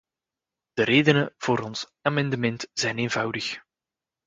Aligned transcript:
De 0.75 0.83
redenen 0.83 1.33
voor 1.37 1.59
ons 1.59 1.91
amendement 2.01 2.67
zijn 2.73 2.97
eenvoudig. 2.97 3.61